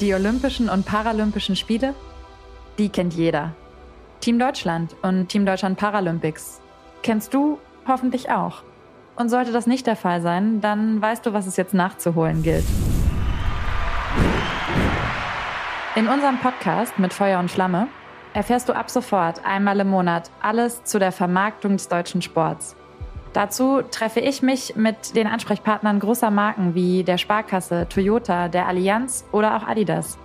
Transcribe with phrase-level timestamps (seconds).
[0.00, 1.94] Die Olympischen und Paralympischen Spiele,
[2.78, 3.52] die kennt jeder.
[4.20, 6.62] Team Deutschland und Team Deutschland Paralympics
[7.02, 8.62] kennst du hoffentlich auch.
[9.16, 12.64] Und sollte das nicht der Fall sein, dann weißt du, was es jetzt nachzuholen gilt.
[15.96, 17.88] In unserem Podcast mit Feuer und Flamme
[18.32, 22.74] erfährst du ab sofort einmal im Monat alles zu der Vermarktung des deutschen Sports.
[23.32, 29.24] Dazu treffe ich mich mit den Ansprechpartnern großer Marken wie der Sparkasse, Toyota, der Allianz
[29.30, 30.18] oder auch Adidas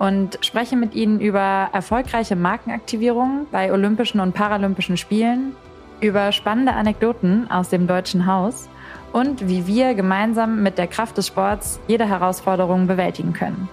[0.00, 5.54] und spreche mit ihnen über erfolgreiche Markenaktivierungen bei Olympischen und Paralympischen Spielen,
[6.00, 8.70] über spannende Anekdoten aus dem deutschen Haus
[9.12, 13.68] und wie wir gemeinsam mit der Kraft des Sports jede Herausforderung bewältigen können.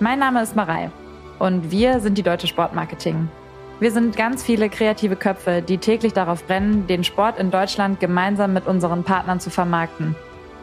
[0.00, 0.90] Mein Name ist Marei
[1.38, 3.28] und wir sind die Deutsche Sportmarketing.
[3.80, 8.52] Wir sind ganz viele kreative Köpfe, die täglich darauf brennen, den Sport in Deutschland gemeinsam
[8.52, 10.16] mit unseren Partnern zu vermarkten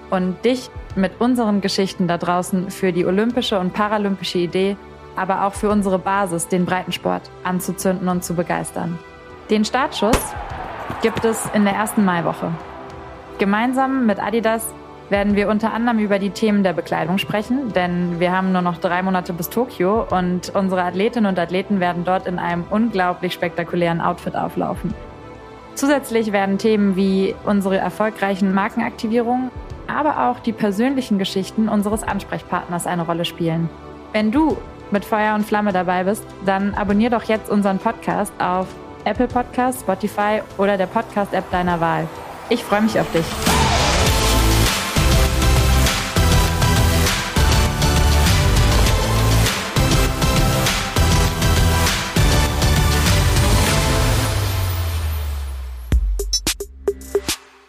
[0.09, 4.75] und dich mit unseren Geschichten da draußen für die olympische und paralympische Idee,
[5.15, 8.99] aber auch für unsere Basis, den Breitensport, anzuzünden und zu begeistern.
[9.49, 10.19] Den Startschuss
[11.01, 12.51] gibt es in der ersten Maiwoche.
[13.37, 14.73] Gemeinsam mit Adidas
[15.09, 18.77] werden wir unter anderem über die Themen der Bekleidung sprechen, denn wir haben nur noch
[18.77, 24.01] drei Monate bis Tokio und unsere Athletinnen und Athleten werden dort in einem unglaublich spektakulären
[24.01, 24.93] Outfit auflaufen.
[25.75, 29.51] Zusätzlich werden Themen wie unsere erfolgreichen Markenaktivierungen,
[29.87, 33.69] aber auch die persönlichen Geschichten unseres Ansprechpartners eine Rolle spielen.
[34.13, 34.57] Wenn du
[34.91, 38.67] mit Feuer und Flamme dabei bist, dann abonnier doch jetzt unseren Podcast auf
[39.03, 42.07] Apple Podcast, Spotify oder der Podcast-App deiner Wahl.
[42.49, 43.25] Ich freue mich auf dich.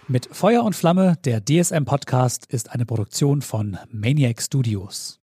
[0.08, 5.20] Mit Feuer und Flamme, der DSM-Podcast, ist eine Produktion von Maniac Studios.